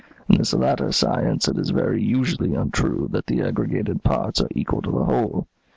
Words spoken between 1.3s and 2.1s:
it is very